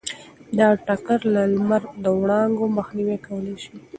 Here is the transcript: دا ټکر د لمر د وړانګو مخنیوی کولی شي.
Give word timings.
دا 0.57 0.67
ټکر 0.85 1.19
د 1.33 1.37
لمر 1.53 1.81
د 2.03 2.05
وړانګو 2.19 2.65
مخنیوی 2.77 3.17
کولی 3.27 3.55
شي. 3.63 3.75